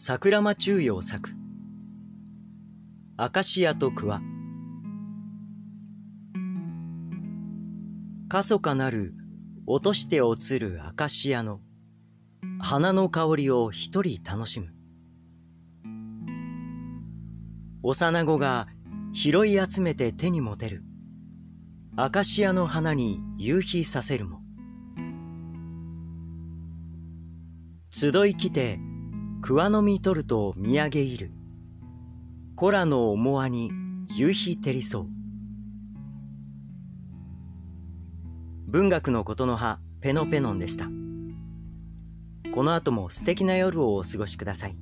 [0.00, 1.32] 桜間中陽作。
[3.16, 4.22] アカシアと桑
[8.28, 9.12] かそかなる
[9.66, 11.58] 落として落つるアカシアの
[12.60, 14.68] 花の香りを一人楽しむ。
[17.82, 18.68] 幼子が
[19.12, 20.84] 拾い集めて手に持てる。
[21.96, 24.42] アカシアの花に夕日させるも。
[27.90, 28.78] 集い来て
[29.40, 31.30] 桑の実取ると見上げいる。
[32.56, 33.70] 子らの思わに
[34.08, 35.06] 夕日照りそう。
[38.66, 40.88] 文学のことの葉、ペノペノンでした。
[42.52, 44.76] この後も素敵な夜をお過ごしください。